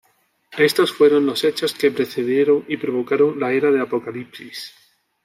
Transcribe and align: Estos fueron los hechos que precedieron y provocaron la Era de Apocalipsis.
Estos 0.57 0.91
fueron 0.91 1.27
los 1.27 1.43
hechos 1.43 1.75
que 1.75 1.91
precedieron 1.91 2.65
y 2.67 2.77
provocaron 2.77 3.39
la 3.39 3.51
Era 3.53 3.69
de 3.69 3.81
Apocalipsis. 3.81 4.73